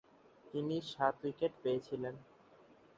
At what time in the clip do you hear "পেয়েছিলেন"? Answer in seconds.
1.63-2.15